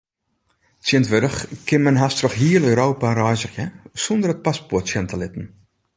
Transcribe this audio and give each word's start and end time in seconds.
Tsjintwurdich 0.85 1.37
kin 1.67 1.83
men 1.85 1.99
hast 2.01 2.17
troch 2.19 2.37
hiel 2.41 2.65
Europa 2.71 3.07
reizgje 3.21 3.65
sûnder 4.05 4.33
in 4.35 4.43
paspoart 4.45 4.87
sjen 4.91 5.07
te 5.09 5.15
litten. 5.21 5.47